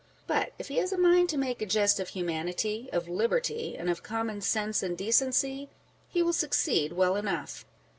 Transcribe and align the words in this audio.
But 0.25 0.53
if 0.57 0.69
he 0.69 0.77
has 0.77 0.91
a 0.91 0.97
mind 0.97 1.29
to 1.29 1.37
make 1.37 1.61
a 1.61 1.65
jest 1.67 1.99
of 1.99 2.07
humanity, 2.09 2.89
of 2.91 3.07
liberty, 3.07 3.77
and 3.77 3.87
of 3.87 4.01
common 4.01 4.41
sense 4.41 4.81
and 4.81 4.97
decency, 4.97 5.69
he 6.09 6.23
will 6.23 6.33
succeed 6.33 6.93
well 6.93 7.15
enough 7.15 7.65